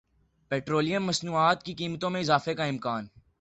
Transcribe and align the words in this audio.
petroleum 0.51 1.05
مصنوعات 1.05 1.63
کی 1.63 1.73
قیمتوں 1.73 2.09
میں 2.09 2.21
اضافے 2.21 2.53
کا 2.53 2.63
امکان 2.63 3.07